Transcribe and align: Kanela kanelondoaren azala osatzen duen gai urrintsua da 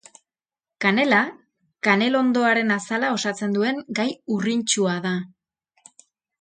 Kanela 0.85 1.19
kanelondoaren 1.89 2.75
azala 2.77 3.13
osatzen 3.19 3.55
duen 3.61 3.85
gai 4.03 4.09
urrintsua 4.39 4.99
da 5.09 5.17